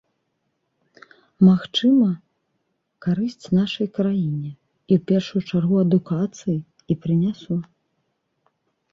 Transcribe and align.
Магчыма, 1.47 2.07
карысць 3.05 3.45
нашай 3.59 3.87
краіне, 3.97 4.49
і 4.91 4.95
ў 4.95 5.03
першую 5.11 5.41
чаргу 5.49 5.75
адукацыі 5.83 6.57
і 6.57 6.93
прынясу. 7.05 7.59